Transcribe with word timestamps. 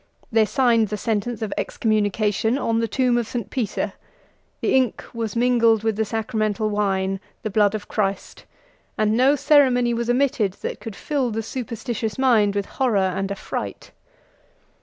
they 0.31 0.45
signed 0.45 0.87
the 0.87 0.97
sentence 0.97 1.43
of 1.43 1.53
excommunication 1.59 2.57
on 2.57 2.79
the 2.79 2.87
tomb 2.87 3.19
of 3.19 3.27
St. 3.27 3.51
Peter; 3.51 3.93
the 4.59 4.73
ink 4.73 5.03
was 5.13 5.35
mingled 5.35 5.83
with 5.83 5.95
the 5.95 6.03
sacramental 6.03 6.71
wine, 6.71 7.19
the 7.43 7.51
blood 7.51 7.75
of 7.75 7.87
Christ; 7.87 8.45
and 8.97 9.15
no 9.15 9.35
ceremony 9.35 9.93
was 9.93 10.09
omitted 10.09 10.53
that 10.63 10.79
could 10.79 10.95
fill 10.95 11.29
the 11.29 11.43
superstitious 11.43 12.17
mind 12.17 12.55
with 12.55 12.65
horror 12.65 12.97
and 12.97 13.31
affright. 13.31 13.91